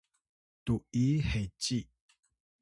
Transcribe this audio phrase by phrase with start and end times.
[0.65, 1.79] tu’iy heci